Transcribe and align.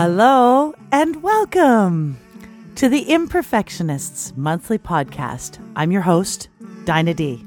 Hello 0.00 0.74
and 0.92 1.24
welcome 1.24 2.20
to 2.76 2.88
the 2.88 3.06
Imperfectionists 3.06 4.36
monthly 4.36 4.78
podcast. 4.78 5.58
I'm 5.74 5.90
your 5.90 6.02
host, 6.02 6.48
Dinah 6.84 7.14
D. 7.14 7.44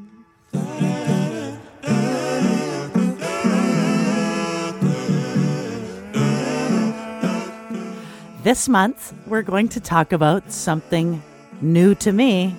This 8.43 8.67
month, 8.67 9.13
we're 9.27 9.43
going 9.43 9.69
to 9.69 9.79
talk 9.79 10.11
about 10.11 10.51
something 10.51 11.23
new 11.61 11.95
to 11.95 12.11
me, 12.11 12.53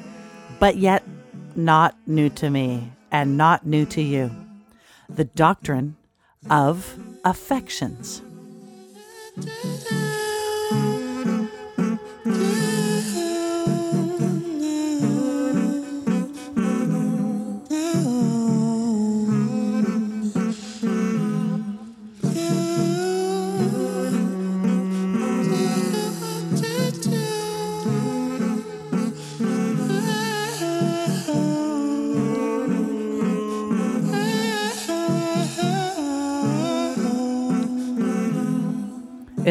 but 0.59 0.79
yet 0.79 1.07
not 1.55 1.95
new 2.07 2.31
to 2.31 2.49
me 2.49 2.91
and 3.11 3.37
not 3.37 3.67
new 3.67 3.85
to 3.85 4.01
you 4.01 4.31
the 5.11 5.25
doctrine 5.25 5.99
of 6.49 6.99
affections 7.27 8.23
da, 9.37 9.45
da. 9.45 10.12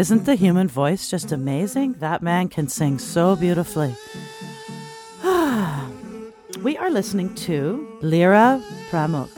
Isn't 0.02 0.26
the 0.26 0.34
human 0.34 0.68
voice 0.68 1.12
just 1.12 1.32
amazing? 1.32 1.94
That 2.00 2.24
man 2.24 2.50
can 2.50 2.68
sing 2.68 2.98
so 2.98 3.36
beautifully. 3.36 3.96
we 6.64 6.76
are 6.76 6.90
listening 6.90 7.36
to 7.46 7.88
Lyra 8.02 8.60
Pamuk 8.90 9.30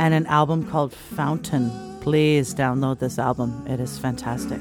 and 0.00 0.14
an 0.14 0.26
album 0.26 0.68
called 0.68 0.92
Fountain. 0.92 1.70
Please 2.00 2.56
download 2.56 2.98
this 2.98 3.20
album, 3.20 3.64
it 3.68 3.78
is 3.78 4.00
fantastic. 4.00 4.58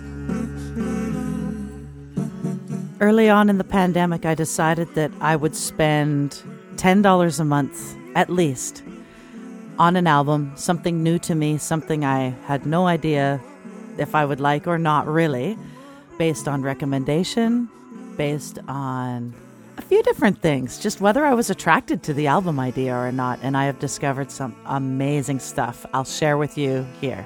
Early 3.01 3.27
on 3.27 3.49
in 3.49 3.57
the 3.57 3.63
pandemic, 3.67 4.23
I 4.23 4.35
decided 4.35 4.93
that 4.93 5.09
I 5.19 5.35
would 5.35 5.55
spend 5.55 6.43
$10 6.75 7.39
a 7.39 7.43
month 7.43 7.97
at 8.13 8.29
least 8.29 8.83
on 9.79 9.95
an 9.95 10.05
album, 10.05 10.51
something 10.55 11.01
new 11.01 11.17
to 11.17 11.33
me, 11.33 11.57
something 11.57 12.05
I 12.05 12.35
had 12.45 12.67
no 12.67 12.85
idea 12.85 13.41
if 13.97 14.15
I 14.15 14.25
would 14.25 14.39
like 14.39 14.67
or 14.67 14.77
not, 14.77 15.07
really, 15.07 15.57
based 16.17 16.47
on 16.47 16.61
recommendation, 16.61 17.69
based 18.15 18.59
on 18.67 19.33
a 19.77 19.81
few 19.81 20.01
different 20.03 20.41
things, 20.41 20.79
just 20.79 21.01
whether 21.01 21.25
I 21.25 21.33
was 21.33 21.49
attracted 21.49 22.03
to 22.03 22.13
the 22.13 22.27
album 22.27 22.59
idea 22.59 22.95
or 22.95 23.11
not. 23.11 23.39
And 23.41 23.55
I 23.55 23.65
have 23.65 23.79
discovered 23.79 24.31
some 24.31 24.55
amazing 24.65 25.39
stuff 25.39 25.85
I'll 25.93 26.03
share 26.03 26.37
with 26.37 26.57
you 26.57 26.85
here. 26.99 27.25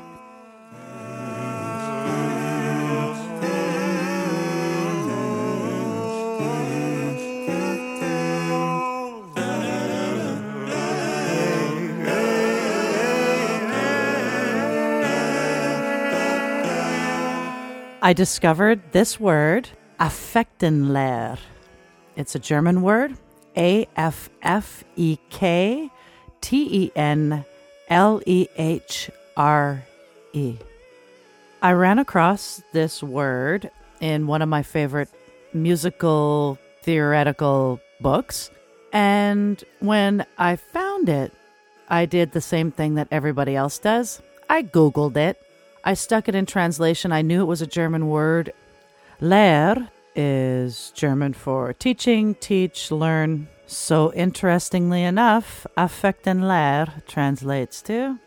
I 18.12 18.14
discovered 18.14 18.82
this 18.92 19.22
word, 19.22 19.70
Affektenlehre. 19.98 21.40
It's 22.18 22.36
a 22.36 22.40
German 22.40 22.82
word, 22.82 23.18
A 23.56 23.88
F 23.96 24.30
F 24.42 24.84
E 24.98 25.18
K 25.30 25.90
T 26.42 26.84
E 26.84 26.92
N 26.94 27.46
L 27.88 28.22
E 28.26 28.50
H 28.58 29.10
R 29.38 29.86
E. 30.34 30.58
I 31.62 31.72
ran 31.72 32.00
across 32.00 32.62
this 32.74 33.02
word 33.02 33.72
in 34.02 34.28
one 34.28 34.42
of 34.42 34.50
my 34.50 34.62
favorite 34.62 35.08
musical 35.54 36.60
theoretical 36.82 37.80
books. 38.02 38.52
And 38.92 39.64
when 39.80 40.26
I 40.38 40.58
found 40.58 41.08
it, 41.08 41.32
I 41.88 42.08
did 42.08 42.34
the 42.34 42.42
same 42.42 42.72
thing 42.72 42.96
that 42.96 43.08
everybody 43.10 43.56
else 43.56 43.80
does. 43.80 44.22
I 44.50 44.64
Googled 44.64 45.16
it 45.16 45.42
I 45.84 45.94
stuck 45.94 46.28
it 46.28 46.36
in 46.36 46.46
translation. 46.46 47.12
I 47.12 47.22
knew 47.22 47.42
it 47.42 47.46
was 47.46 47.62
a 47.62 47.68
German 47.68 48.08
word. 48.08 48.54
Lehr 49.20 49.90
is 50.16 50.92
German 50.96 51.34
for 51.34 51.74
teaching, 51.74 52.36
teach, 52.36 52.92
learn. 52.92 53.48
So, 53.66 54.12
interestingly 54.14 55.04
enough, 55.04 55.66
Affektenlehre 55.78 57.06
translates 57.08 57.82
to 57.84 58.20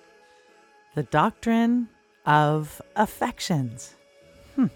the 0.95 1.03
doctrine 1.03 1.89
of 2.25 2.81
affections. 2.97 3.95
Hmm. 4.55 4.67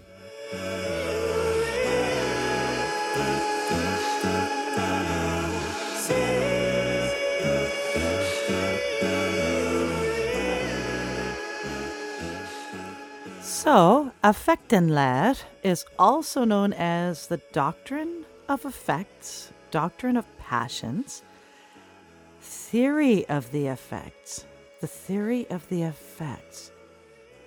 So, 13.49 14.13
Affektenlehre 14.23 15.41
is 15.63 15.83
also 15.97 16.43
known 16.43 16.71
as 16.71 17.25
the 17.25 17.41
doctrine 17.51 18.25
of 18.47 18.63
effects, 18.63 19.51
doctrine 19.71 20.17
of 20.17 20.37
passions, 20.37 21.23
theory 22.41 23.27
of 23.27 23.51
the 23.51 23.65
effects, 23.65 24.45
the 24.81 24.87
theory 24.87 25.47
of 25.49 25.67
the 25.69 25.81
effects. 25.81 26.69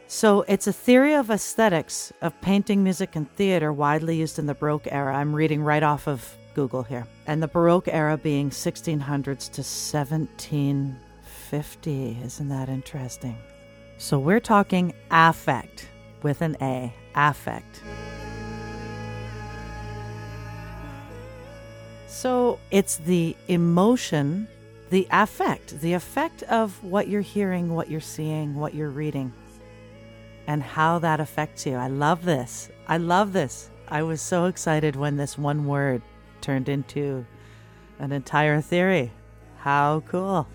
So, 0.09 0.45
it's 0.49 0.67
a 0.67 0.73
theory 0.73 1.15
of 1.15 1.31
aesthetics 1.31 2.13
of 2.21 2.41
painting, 2.41 2.83
music, 2.83 3.15
and 3.15 3.31
theater 3.37 3.73
widely 3.73 4.17
used 4.17 4.41
in 4.41 4.47
the 4.47 4.55
Baroque 4.55 4.89
era. 4.91 5.17
I'm 5.17 5.33
reading 5.33 5.63
right 5.63 5.85
off 5.85 6.09
of 6.09 6.37
Google 6.55 6.83
here. 6.83 7.07
And 7.29 7.41
the 7.41 7.47
Baroque 7.47 7.87
era 7.87 8.19
being 8.19 8.51
1600s 8.51 9.53
to 9.53 9.63
1750. 9.63 12.19
Isn't 12.25 12.49
that 12.49 12.69
interesting? 12.69 13.39
So, 13.99 14.19
we're 14.19 14.41
talking 14.41 14.95
affect 15.13 15.91
with 16.23 16.43
an 16.43 16.57
A, 16.61 16.93
affect. 17.15 17.83
So 22.07 22.59
it's 22.71 22.97
the 22.99 23.37
emotion, 23.49 24.47
the 24.91 25.09
affect, 25.11 25.81
the 25.81 25.95
effect 25.95 26.43
of 26.45 26.83
what 26.85 27.09
you're 27.09 27.21
hearing, 27.21 27.75
what 27.75 27.91
you're 27.91 28.01
seeing, 28.01 28.55
what 28.55 28.75
you're 28.75 28.91
reading, 28.91 29.33
and 30.47 30.63
how 30.63 30.99
that 31.01 31.21
affects 31.21 31.67
you. 31.67 31.75
I 31.75 31.89
love 31.89 32.25
this. 32.25 32.71
I 32.87 32.99
love 32.99 33.33
this. 33.33 33.71
I 33.89 34.03
was 34.03 34.21
so 34.21 34.47
excited 34.47 34.95
when 34.97 35.17
this 35.17 35.37
one 35.37 35.67
word 35.67 36.03
turned 36.41 36.69
into 36.69 37.27
an 37.99 38.13
entire 38.13 38.61
theory. 38.61 39.11
How 39.59 40.03
cool! 40.09 40.47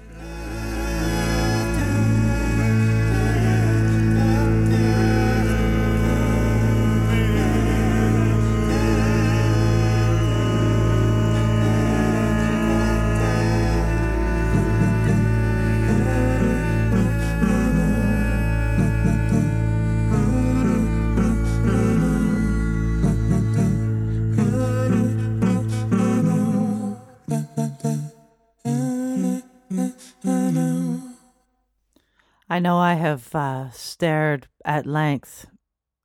I 32.58 32.60
know 32.60 32.80
I 32.80 32.96
have 32.96 33.36
uh, 33.36 33.70
stared 33.70 34.48
at 34.66 34.88
length 34.88 35.46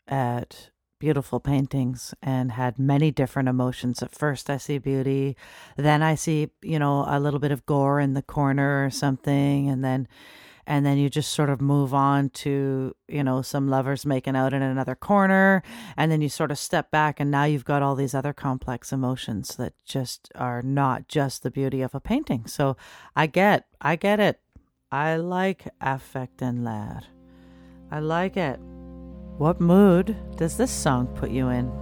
at 0.06 0.68
beautiful 1.00 1.40
paintings 1.40 2.12
and 2.22 2.52
had 2.52 2.78
many 2.78 3.10
different 3.10 3.48
emotions. 3.48 4.02
At 4.02 4.14
first, 4.14 4.50
I 4.50 4.58
see 4.58 4.76
beauty, 4.76 5.34
then 5.78 6.02
I 6.02 6.14
see, 6.14 6.50
you 6.60 6.78
know, 6.78 7.06
a 7.08 7.18
little 7.18 7.40
bit 7.40 7.52
of 7.52 7.64
gore 7.64 8.00
in 8.00 8.12
the 8.12 8.20
corner 8.20 8.84
or 8.84 8.90
something, 8.90 9.70
and 9.70 9.82
then 9.82 10.06
and 10.66 10.84
then 10.84 10.98
you 10.98 11.08
just 11.08 11.32
sort 11.32 11.48
of 11.48 11.62
move 11.62 11.94
on 11.94 12.28
to 12.28 12.94
you 13.08 13.24
know 13.24 13.40
some 13.40 13.68
lovers 13.68 14.04
making 14.04 14.36
out 14.36 14.52
in 14.52 14.62
another 14.62 14.94
corner 14.94 15.62
and 15.96 16.12
then 16.12 16.20
you 16.20 16.28
sort 16.28 16.52
of 16.52 16.58
step 16.58 16.90
back 16.90 17.18
and 17.18 17.30
now 17.30 17.42
you've 17.42 17.64
got 17.64 17.82
all 17.82 17.96
these 17.96 18.14
other 18.14 18.32
complex 18.32 18.92
emotions 18.92 19.56
that 19.56 19.72
just 19.84 20.30
are 20.36 20.62
not 20.62 21.08
just 21.08 21.42
the 21.42 21.50
beauty 21.50 21.82
of 21.82 21.96
a 21.96 22.00
painting 22.00 22.46
so 22.46 22.76
i 23.16 23.26
get 23.26 23.66
i 23.80 23.96
get 23.96 24.20
it 24.20 24.38
I 24.92 25.16
like 25.16 25.68
Affektenlehre. 25.80 27.04
I 27.90 27.98
like 28.00 28.36
it. 28.36 28.60
What 29.38 29.58
mood 29.58 30.14
does 30.36 30.58
this 30.58 30.70
song 30.70 31.06
put 31.16 31.30
you 31.30 31.48
in? 31.48 31.72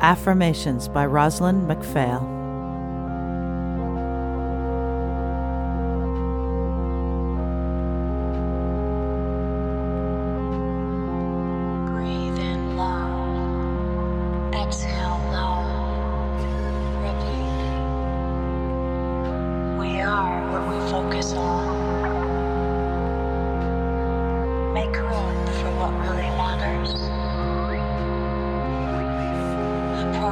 Affirmations 0.00 0.88
by 0.88 1.06
Rozalind 1.06 1.68
McPhail. 1.68 2.45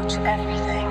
Approach 0.04 0.26
everything 0.26 0.83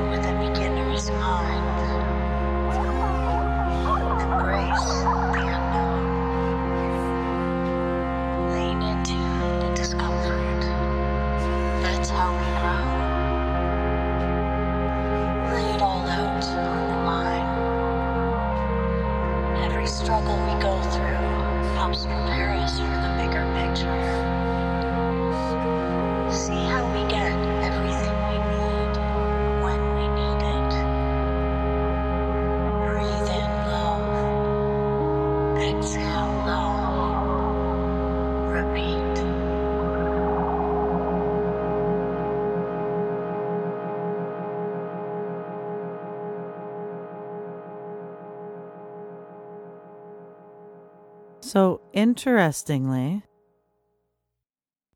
So, 51.53 51.81
interestingly, 51.93 53.21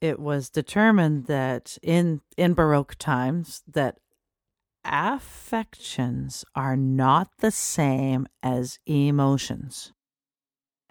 it 0.01 0.19
was 0.19 0.49
determined 0.49 1.27
that 1.27 1.77
in 1.83 2.21
in 2.35 2.55
baroque 2.55 2.95
times 2.97 3.61
that 3.71 3.99
affections 4.83 6.43
are 6.55 6.75
not 6.75 7.29
the 7.41 7.51
same 7.51 8.25
as 8.41 8.79
emotions. 8.87 9.93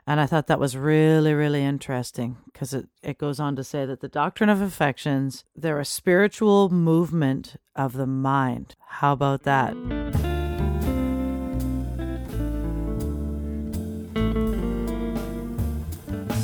And 0.07 0.21
I 0.21 0.27
thought 0.27 0.47
that 0.47 0.61
was 0.61 0.77
really, 0.77 1.35
really 1.35 1.65
interesting 1.65 2.37
because 2.45 2.73
it, 2.73 2.87
it 3.03 3.19
goes 3.19 3.41
on 3.41 3.57
to 3.57 3.65
say 3.65 3.85
that 3.87 3.99
the 3.99 4.09
doctrine 4.09 4.51
of 4.51 4.61
affections, 4.61 5.43
they're 5.57 5.81
a 5.81 5.85
spiritual 5.85 6.69
movement 6.69 7.57
of 7.75 7.95
the 7.95 8.07
mind. 8.07 8.77
How 8.87 9.15
about 9.15 9.43
that? 9.43 10.36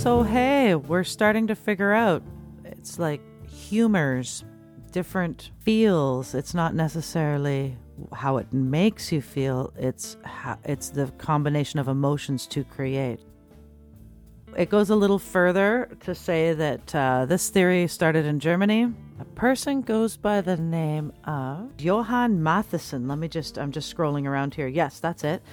So, 0.03 0.25
hey, 0.25 0.75
we're 0.75 1.05
starting 1.05 1.47
to 1.47 1.55
figure 1.55 1.93
out 1.93 2.25
it's 2.65 2.99
like 2.99 3.21
humors, 3.49 4.43
different 4.91 5.53
feels. 5.61 6.35
It's 6.35 6.55
not 6.55 6.75
necessarily 6.75 7.77
how 8.13 8.39
it 8.39 8.53
makes 8.53 9.13
you 9.13 9.23
feel, 9.23 9.73
it's 9.77 10.17
how, 10.25 10.59
it's 10.65 10.89
the 10.89 11.07
combination 11.19 11.79
of 11.79 11.87
emotions 11.87 12.49
to 12.49 12.65
create. 12.65 13.21
It 14.57 14.71
goes 14.71 14.91
a 14.91 14.97
little 14.97 15.21
further 15.21 15.97
to 16.01 16.17
say 16.17 16.53
that 16.53 16.93
uh, 16.97 17.27
this 17.27 17.51
theory 17.51 17.87
started 17.87 18.27
in 18.27 18.41
Germany. 18.41 18.93
A 19.21 19.25
person 19.37 19.83
goes 19.83 20.17
by 20.17 20.41
the 20.41 20.57
name 20.57 21.13
of 21.27 21.71
Johann 21.79 22.43
Mattheson. 22.43 23.07
Let 23.07 23.19
me 23.19 23.29
just, 23.29 23.57
I'm 23.57 23.71
just 23.71 23.97
scrolling 23.97 24.27
around 24.27 24.55
here. 24.55 24.67
Yes, 24.67 24.99
that's 24.99 25.23
it. 25.23 25.45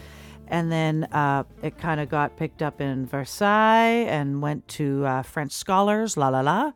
And 0.49 0.71
then 0.71 1.03
uh, 1.11 1.43
it 1.61 1.77
kind 1.77 1.99
of 1.99 2.09
got 2.09 2.35
picked 2.35 2.61
up 2.61 2.81
in 2.81 3.05
Versailles 3.05 4.05
and 4.09 4.41
went 4.41 4.67
to 4.69 5.05
uh, 5.05 5.21
French 5.21 5.51
scholars, 5.51 6.17
la 6.17 6.29
la 6.29 6.41
la. 6.41 6.71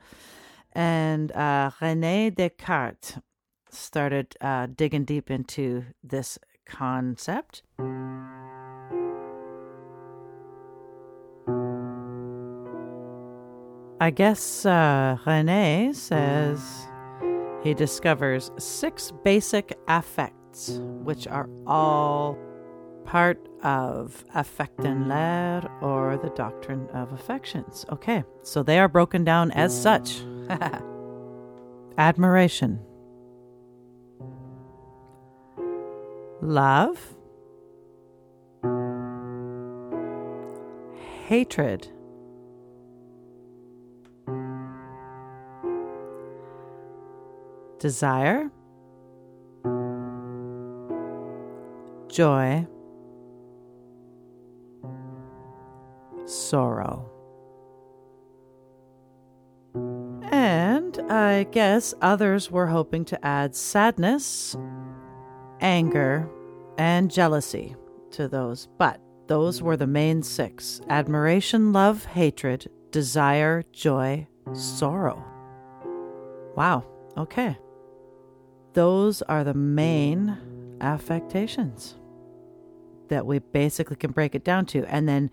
And 0.73 1.31
uh, 1.31 1.71
Rene 1.81 2.29
Descartes 2.31 3.19
started 3.71 4.35
uh, 4.41 4.67
digging 4.75 5.05
deep 5.05 5.31
into 5.31 5.85
this 6.03 6.37
concept. 6.67 7.63
I 13.99 14.09
guess 14.09 14.65
uh, 14.65 15.17
Rene 15.25 15.93
says 15.93 16.87
he 17.63 17.73
discovers 17.73 18.51
six 18.57 19.13
basic 19.23 19.79
affects, 19.87 20.79
which 21.03 21.25
are 21.27 21.49
all 21.65 22.37
part 23.05 23.39
of 23.63 24.23
Affektenlehre 24.35 25.69
or 25.81 26.17
the 26.17 26.29
doctrine 26.31 26.87
of 26.89 27.11
affections. 27.13 27.85
Okay, 27.91 28.23
so 28.41 28.63
they 28.63 28.79
are 28.79 28.87
broken 28.87 29.23
down 29.23 29.51
as 29.51 29.79
such. 29.79 30.21
Admiration, 31.97 32.79
love, 36.41 37.13
hatred, 41.27 41.87
desire, 47.79 48.49
joy, 52.09 52.65
sorrow. 56.53 57.09
And 60.21 60.99
I 61.11 61.47
guess 61.49 61.95
others 61.99 62.51
were 62.51 62.67
hoping 62.67 63.05
to 63.05 63.25
add 63.25 63.55
sadness, 63.55 64.55
anger, 65.61 66.29
and 66.77 67.09
jealousy 67.09 67.75
to 68.11 68.27
those, 68.27 68.67
but 68.77 69.01
those 69.25 69.63
were 69.63 69.77
the 69.77 69.87
main 69.87 70.21
six 70.21 70.79
admiration, 70.89 71.73
love, 71.73 72.05
hatred, 72.05 72.69
desire, 72.91 73.63
joy, 73.71 74.27
sorrow. 74.53 75.25
Wow, 76.55 76.85
okay. 77.17 77.57
Those 78.73 79.23
are 79.23 79.43
the 79.43 79.55
main 79.55 80.37
affectations 80.81 81.95
that 83.07 83.25
we 83.25 83.39
basically 83.39 83.95
can 83.95 84.11
break 84.11 84.35
it 84.35 84.43
down 84.43 84.67
to. 84.67 84.85
And 84.85 85.09
then 85.09 85.31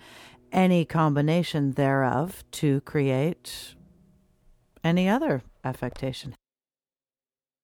any 0.53 0.85
combination 0.85 1.73
thereof 1.73 2.45
to 2.53 2.81
create 2.83 3.75
any 4.83 5.09
other 5.09 5.43
affectation. 5.65 6.35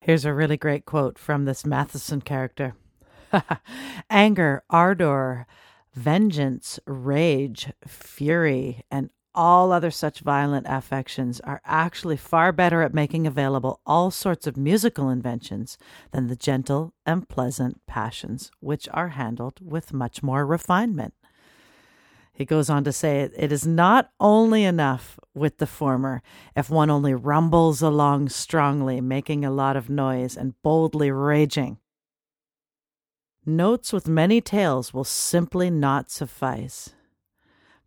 Here's 0.00 0.24
a 0.24 0.34
really 0.34 0.56
great 0.56 0.84
quote 0.84 1.18
from 1.18 1.44
this 1.44 1.66
Mattheson 1.66 2.20
character 2.20 2.74
Anger, 4.10 4.62
ardor, 4.70 5.46
vengeance, 5.94 6.78
rage, 6.86 7.72
fury, 7.86 8.84
and 8.90 9.10
all 9.34 9.70
other 9.70 9.90
such 9.90 10.20
violent 10.20 10.66
affections 10.68 11.40
are 11.40 11.60
actually 11.64 12.16
far 12.16 12.52
better 12.52 12.82
at 12.82 12.94
making 12.94 13.26
available 13.26 13.80
all 13.84 14.10
sorts 14.10 14.46
of 14.46 14.56
musical 14.56 15.10
inventions 15.10 15.76
than 16.10 16.28
the 16.28 16.36
gentle 16.36 16.94
and 17.04 17.28
pleasant 17.28 17.80
passions, 17.86 18.50
which 18.60 18.88
are 18.94 19.08
handled 19.08 19.58
with 19.60 19.92
much 19.92 20.22
more 20.22 20.46
refinement. 20.46 21.12
He 22.36 22.44
goes 22.44 22.68
on 22.68 22.84
to 22.84 22.92
say, 22.92 23.30
It 23.34 23.50
is 23.50 23.66
not 23.66 24.10
only 24.20 24.62
enough 24.62 25.18
with 25.34 25.56
the 25.56 25.66
former 25.66 26.22
if 26.54 26.68
one 26.68 26.90
only 26.90 27.14
rumbles 27.14 27.80
along 27.80 28.28
strongly, 28.28 29.00
making 29.00 29.42
a 29.42 29.50
lot 29.50 29.74
of 29.74 29.88
noise 29.88 30.36
and 30.36 30.60
boldly 30.62 31.10
raging. 31.10 31.78
Notes 33.46 33.90
with 33.90 34.06
many 34.06 34.42
tails 34.42 34.92
will 34.92 35.04
simply 35.04 35.70
not 35.70 36.10
suffice. 36.10 36.90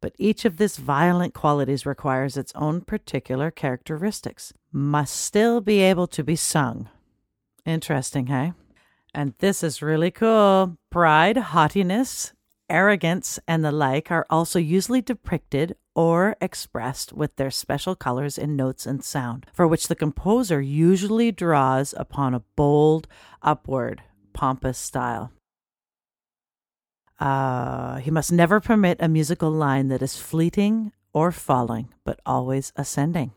But 0.01 0.15
each 0.17 0.45
of 0.45 0.57
these 0.57 0.77
violent 0.77 1.35
qualities 1.35 1.85
requires 1.85 2.35
its 2.35 2.53
own 2.55 2.81
particular 2.81 3.51
characteristics, 3.51 4.51
must 4.71 5.15
still 5.15 5.61
be 5.61 5.81
able 5.81 6.07
to 6.07 6.23
be 6.23 6.35
sung. 6.35 6.89
Interesting, 7.65 8.27
hey? 8.27 8.53
And 9.13 9.33
this 9.39 9.61
is 9.61 9.81
really 9.83 10.11
cool. 10.11 10.77
Pride, 10.89 11.37
haughtiness, 11.37 12.33
arrogance, 12.69 13.39
and 13.47 13.63
the 13.63 13.71
like 13.71 14.11
are 14.11 14.25
also 14.29 14.59
usually 14.59 15.01
depicted 15.01 15.75
or 15.95 16.35
expressed 16.39 17.11
with 17.13 17.35
their 17.35 17.51
special 17.51 17.95
colors 17.95 18.37
in 18.37 18.55
notes 18.55 18.85
and 18.85 19.03
sound, 19.03 19.45
for 19.53 19.67
which 19.67 19.87
the 19.87 19.95
composer 19.95 20.61
usually 20.61 21.31
draws 21.31 21.93
upon 21.97 22.33
a 22.33 22.43
bold, 22.55 23.07
upward, 23.41 24.01
pompous 24.33 24.77
style. 24.77 25.31
Uh, 27.19 27.97
he 27.97 28.11
must 28.11 28.31
never 28.31 28.59
permit 28.59 28.97
a 29.01 29.09
musical 29.09 29.51
line 29.51 29.89
that 29.89 30.01
is 30.01 30.17
fleeting 30.17 30.91
or 31.11 31.31
falling, 31.31 31.89
but 32.05 32.19
always 32.25 32.71
ascending. 32.75 33.31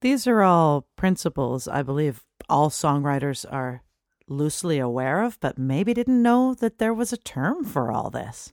These 0.00 0.26
are 0.26 0.42
all 0.42 0.88
principles 0.96 1.68
I 1.68 1.82
believe 1.82 2.24
all 2.48 2.70
songwriters 2.70 3.46
are 3.48 3.82
loosely 4.28 4.78
aware 4.78 5.22
of, 5.22 5.38
but 5.40 5.58
maybe 5.58 5.94
didn't 5.94 6.22
know 6.22 6.54
that 6.54 6.78
there 6.78 6.94
was 6.94 7.12
a 7.12 7.16
term 7.16 7.64
for 7.64 7.92
all 7.92 8.10
this. 8.10 8.52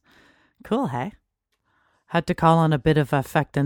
Cool, 0.63 0.87
hey? 0.87 1.13
Had 2.07 2.27
to 2.27 2.33
call 2.33 2.57
on 2.57 2.73
a 2.73 2.79
bit 2.79 2.97
of 2.97 3.13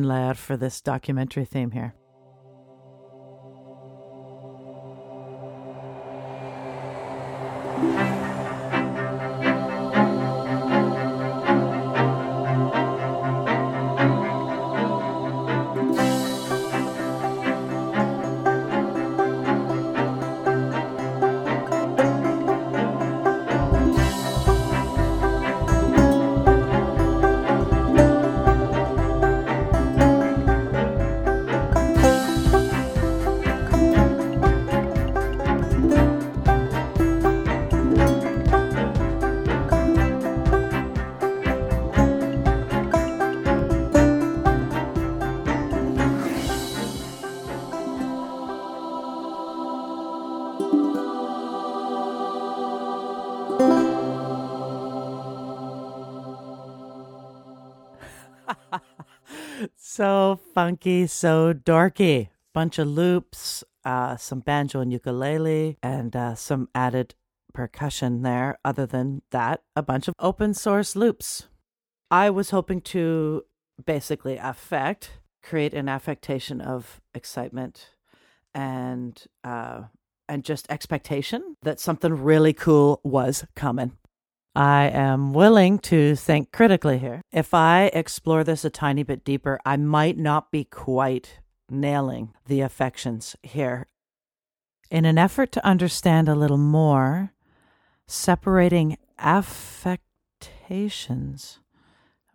Lehre 0.03 0.35
for 0.35 0.57
this 0.57 0.81
documentary 0.81 1.45
theme 1.45 1.71
here. 1.71 1.95
So 59.93 60.39
funky, 60.55 61.05
so 61.05 61.53
dorky. 61.53 62.29
Bunch 62.51 62.79
of 62.79 62.87
loops, 62.87 63.63
uh, 63.85 64.17
some 64.17 64.39
banjo 64.39 64.79
and 64.79 64.91
ukulele, 64.91 65.77
and 65.83 66.15
uh, 66.15 66.33
some 66.33 66.67
added 66.73 67.13
percussion 67.53 68.23
there. 68.23 68.57
Other 68.65 68.87
than 68.87 69.21
that, 69.29 69.61
a 69.75 69.83
bunch 69.83 70.07
of 70.07 70.15
open 70.17 70.55
source 70.55 70.95
loops. 70.95 71.47
I 72.09 72.31
was 72.31 72.49
hoping 72.49 72.81
to 72.81 73.43
basically 73.85 74.37
affect, 74.37 75.11
create 75.43 75.75
an 75.75 75.87
affectation 75.87 76.59
of 76.59 76.99
excitement 77.13 77.91
and 78.53 79.23
uh, 79.43 79.83
and 80.27 80.43
just 80.43 80.65
expectation 80.71 81.55
that 81.61 81.79
something 81.79 82.13
really 82.13 82.53
cool 82.53 82.99
was 83.03 83.45
coming. 83.55 83.97
I 84.55 84.89
am 84.89 85.33
willing 85.33 85.79
to 85.79 86.15
think 86.15 86.51
critically 86.51 86.99
here. 86.99 87.23
If 87.31 87.55
I 87.55 87.85
explore 87.85 88.43
this 88.43 88.63
a 88.63 88.69
tiny 88.69 89.01
bit 89.01 89.25
deeper, 89.25 89.59
I 89.65 89.77
might 89.77 90.15
not 90.17 90.51
be 90.51 90.63
quite 90.63 91.39
nailing 91.69 92.33
the 92.45 92.61
affections 92.61 93.35
here. 93.41 93.87
In 94.91 95.05
an 95.05 95.17
effort 95.17 95.51
to 95.53 95.65
understand 95.65 96.29
a 96.29 96.35
little 96.35 96.59
more, 96.59 97.33
separating 98.05 98.97
affectations 99.17 101.59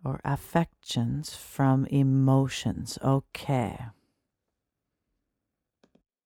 or 0.03 0.19
affections 0.25 1.35
from 1.35 1.85
emotions. 1.85 2.99
Okay. 3.01 3.79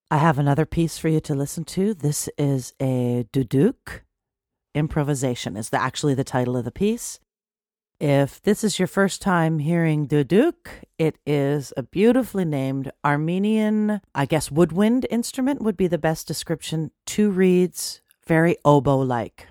I 0.10 0.18
have 0.18 0.40
another 0.40 0.66
piece 0.66 0.98
for 0.98 1.10
you 1.10 1.20
to 1.22 1.36
listen 1.36 1.66
to. 1.66 1.94
This 1.94 2.30
is 2.38 2.74
a 2.80 3.28
duduk 3.32 4.02
improvisation 4.74 5.58
is 5.58 5.70
the, 5.70 5.82
actually 5.82 6.14
the 6.14 6.24
title 6.24 6.58
of 6.58 6.66
the 6.66 6.72
piece. 6.72 7.20
If 8.00 8.42
this 8.42 8.64
is 8.64 8.80
your 8.80 8.88
first 8.88 9.22
time 9.22 9.60
hearing 9.60 10.08
duduk, 10.08 10.68
it 10.98 11.18
is 11.26 11.72
a 11.78 11.84
beautifully 11.84 12.44
named 12.44 12.92
Armenian, 13.06 14.02
I 14.14 14.26
guess 14.26 14.52
woodwind 14.52 15.08
instrument 15.10 15.62
would 15.62 15.78
be 15.78 15.88
the 15.88 15.98
best 15.98 16.28
description. 16.28 16.92
Two 17.06 17.30
reeds, 17.30 18.02
very 18.26 18.58
oboe 18.66 18.98
like. 18.98 19.48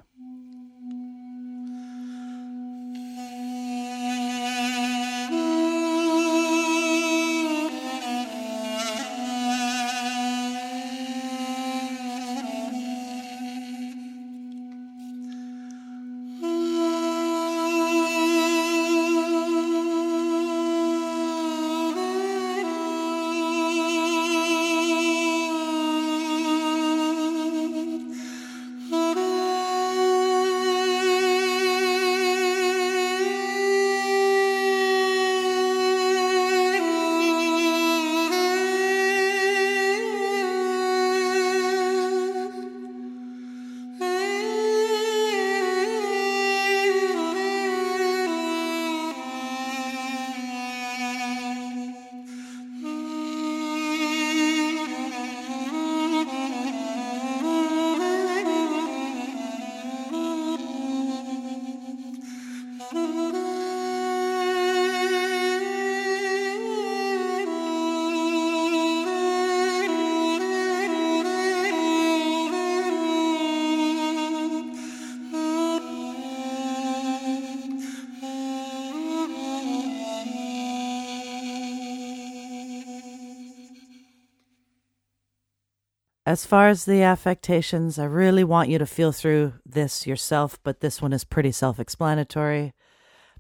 As 86.33 86.47
far 86.47 86.71
as 86.71 86.87
the 86.87 87.03
affectations, 87.03 87.99
I 87.99 88.07
really 88.07 88.43
want 88.43 88.71
you 88.71 88.79
to 88.79 88.87
feel 88.87 89.13
through 89.13 89.53
this 89.67 90.07
yourself, 90.07 90.59
but 90.63 90.81
this 90.81 91.03
one 91.03 91.13
is 91.13 91.25
pretty 91.25 91.53
self 91.53 91.79
explanatory. 91.79 92.73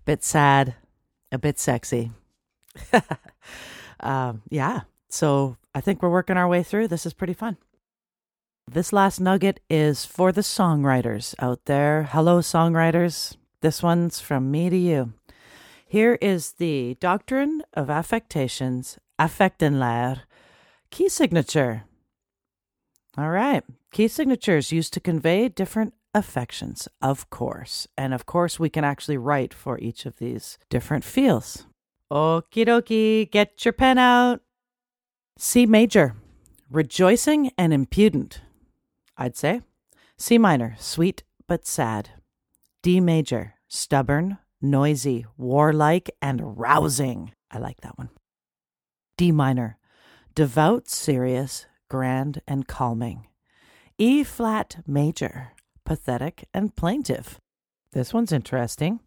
Bit 0.04 0.22
sad, 0.22 0.74
a 1.30 1.38
bit 1.38 1.58
sexy. 1.58 2.10
um, 4.00 4.42
yeah, 4.50 4.80
so 5.08 5.56
I 5.74 5.80
think 5.80 6.02
we're 6.02 6.10
working 6.10 6.36
our 6.36 6.46
way 6.46 6.62
through. 6.62 6.88
This 6.88 7.06
is 7.06 7.14
pretty 7.14 7.32
fun. 7.32 7.56
This 8.70 8.92
last 8.92 9.20
nugget 9.20 9.60
is 9.70 10.04
for 10.04 10.30
the 10.30 10.42
songwriters 10.42 11.34
out 11.38 11.64
there. 11.64 12.10
Hello, 12.12 12.40
songwriters. 12.40 13.38
This 13.62 13.82
one's 13.82 14.20
from 14.20 14.50
me 14.50 14.68
to 14.68 14.76
you. 14.76 15.14
Here 15.86 16.18
is 16.20 16.52
the 16.58 16.98
Doctrine 17.00 17.62
of 17.72 17.88
Affectations, 17.88 18.98
Affektenlehre, 19.18 20.24
key 20.90 21.08
signature. 21.08 21.84
All 23.16 23.30
right. 23.30 23.62
Key 23.92 24.08
signatures 24.08 24.72
used 24.72 24.94
to 24.94 25.00
convey 25.00 25.48
different 25.48 25.94
affections, 26.14 26.88
of 27.00 27.28
course. 27.30 27.86
And 27.96 28.14
of 28.14 28.26
course, 28.26 28.58
we 28.58 28.70
can 28.70 28.84
actually 28.84 29.18
write 29.18 29.52
for 29.52 29.78
each 29.78 30.06
of 30.06 30.18
these 30.18 30.58
different 30.70 31.04
feels. 31.04 31.66
Okie 32.10 32.66
dokie, 32.66 33.30
get 33.30 33.64
your 33.64 33.72
pen 33.72 33.98
out. 33.98 34.40
C 35.38 35.66
major, 35.66 36.14
rejoicing 36.70 37.50
and 37.58 37.72
impudent, 37.72 38.42
I'd 39.16 39.36
say. 39.36 39.62
C 40.18 40.38
minor, 40.38 40.76
sweet 40.78 41.22
but 41.46 41.66
sad. 41.66 42.10
D 42.82 43.00
major, 43.00 43.54
stubborn, 43.68 44.38
noisy, 44.60 45.26
warlike, 45.36 46.10
and 46.20 46.58
rousing. 46.58 47.32
I 47.50 47.58
like 47.58 47.80
that 47.80 47.98
one. 47.98 48.10
D 49.16 49.32
minor, 49.32 49.78
devout, 50.34 50.88
serious, 50.88 51.66
grand, 51.92 52.40
and 52.48 52.66
calming. 52.66 53.26
E 53.98 54.24
flat 54.24 54.82
major, 54.86 55.52
pathetic 55.84 56.48
and 56.54 56.74
plaintive. 56.74 57.38
This 57.92 58.14
one's 58.14 58.32
interesting. 58.32 59.00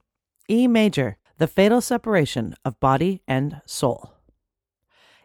E 0.47 0.67
major, 0.67 1.17
the 1.39 1.47
fatal 1.47 1.81
separation 1.81 2.53
of 2.63 2.79
body 2.79 3.23
and 3.27 3.59
soul. 3.65 4.13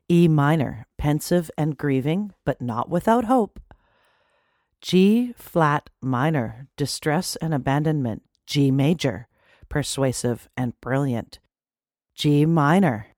E 0.08 0.26
minor, 0.26 0.86
pensive 0.96 1.50
and 1.58 1.76
grieving, 1.76 2.32
but 2.46 2.62
not 2.62 2.88
without 2.88 3.26
hope. 3.26 3.60
G 4.80 5.34
flat 5.36 5.90
minor, 6.00 6.66
distress 6.78 7.36
and 7.42 7.52
abandonment. 7.52 8.22
G 8.46 8.70
major, 8.70 9.28
persuasive 9.68 10.48
and 10.56 10.72
brilliant. 10.80 11.40
G 12.14 12.46
minor, 12.46 13.08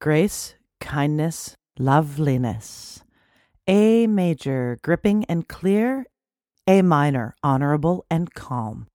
grace, 0.00 0.56
kindness, 0.80 1.54
loveliness. 1.78 3.04
A 3.68 4.06
major, 4.08 4.78
gripping 4.82 5.24
and 5.26 5.46
clear. 5.46 6.06
A 6.66 6.82
minor, 6.82 7.36
honorable 7.42 8.04
and 8.10 8.32
calm. 8.34 8.88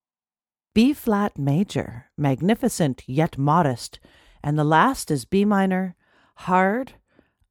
B 0.74 0.94
flat 0.94 1.38
major, 1.38 2.08
magnificent 2.18 3.04
yet 3.08 3.38
modest. 3.38 4.00
And 4.44 4.60
the 4.60 4.64
last 4.64 5.10
is 5.10 5.26
B 5.26 5.46
minor, 5.46 5.96
hard, 6.36 6.94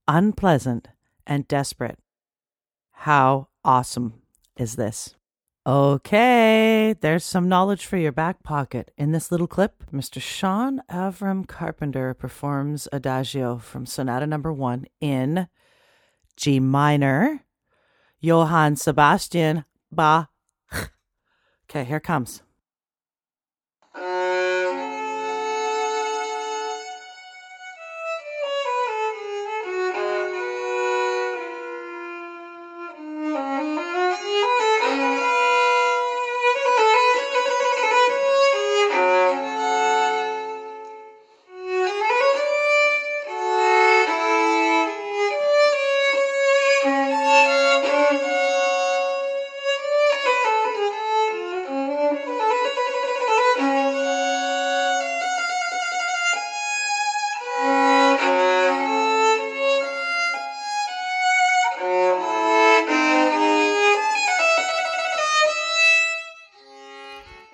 unpleasant, 0.07 0.89
and 1.27 1.49
desperate. 1.49 1.99
How 2.93 3.49
awesome 3.65 4.23
is 4.57 4.77
this? 4.77 5.17
Okay, 5.67 6.95
there's 7.01 7.25
some 7.25 7.49
knowledge 7.49 7.87
for 7.87 7.97
your 7.97 8.13
back 8.13 8.43
pocket. 8.43 8.93
In 8.97 9.11
this 9.11 9.33
little 9.33 9.49
clip, 9.49 9.91
Mr. 9.93 10.23
Sean 10.23 10.81
Avram 10.89 11.49
Carpenter 11.49 12.15
performs 12.15 12.87
Adagio 12.93 13.59
from 13.59 13.85
Sonata 13.85 14.27
Number 14.27 14.53
One 14.53 14.87
in 15.01 15.49
G 16.37 16.61
minor. 16.61 17.41
Johann 18.21 18.77
Sebastian 18.77 19.65
Bach. 19.91 20.29
Okay, 21.69 21.85
here 21.85 22.01
comes. 22.01 22.43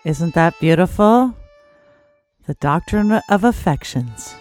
Isn't 0.05 0.35
that 0.35 0.59
beautiful? 0.59 1.37
The 2.47 2.55
doctrine 2.55 3.21
of 3.29 3.45
affections. 3.45 4.35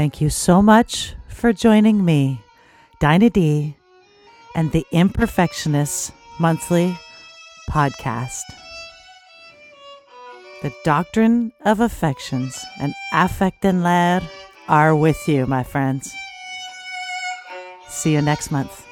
Thank 0.00 0.22
you 0.22 0.30
so 0.30 0.62
much 0.62 1.14
for 1.28 1.52
joining 1.52 2.02
me, 2.02 2.40
Dinah 3.00 3.28
D, 3.28 3.76
and 4.54 4.72
the 4.72 4.86
Imperfectionists 4.94 6.10
Monthly 6.38 6.96
Podcast. 7.68 8.44
The 10.62 10.72
doctrine 10.84 11.52
of 11.66 11.80
affections 11.80 12.64
and 12.80 12.94
Affektenlehre 13.12 14.26
are 14.68 14.96
with 14.96 15.28
you, 15.28 15.44
my 15.44 15.62
friends. 15.62 16.10
See 17.90 18.14
you 18.14 18.22
next 18.22 18.50
month. 18.50 18.89